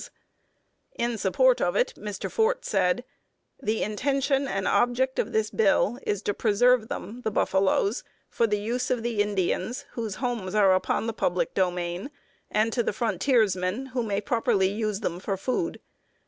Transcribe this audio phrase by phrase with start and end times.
[0.97, 2.31] ]In support of it Mr.
[2.31, 3.05] Fort said:
[3.61, 8.57] "The intention and object of this bill is to preserve them [the buffaloes] for the
[8.57, 12.09] use of the Indians, whose homes are upon the public domain,
[12.49, 15.79] and to the frontiersmen, who may properly use them for food.